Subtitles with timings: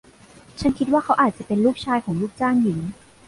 [0.59, 2.79] ฉันคิดว่าเขาอาจจะเป็นลูกชายของลูกจ้างหญิง